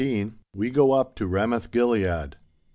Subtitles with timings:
[0.55, 2.35] WE GO UP TO RAMOTH GILEAD.